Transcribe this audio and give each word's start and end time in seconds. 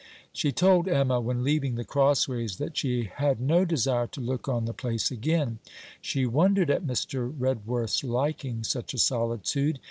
She 0.33 0.51
told 0.51 0.87
Emma, 0.87 1.19
when 1.21 1.43
leaving 1.43 1.75
The 1.75 1.83
Crossways, 1.85 2.57
that 2.57 2.75
she 2.75 3.03
had 3.03 3.39
no 3.39 3.65
desire 3.65 4.07
to 4.07 4.19
look 4.19 4.49
on 4.49 4.65
the 4.65 4.73
place 4.73 5.11
again: 5.11 5.59
she 6.01 6.25
wondered 6.25 6.71
at 6.71 6.81
Mr. 6.87 7.31
Redworth's 7.31 8.03
liking 8.03 8.63
such 8.63 8.95
a 8.95 8.97
solitude. 8.97 9.77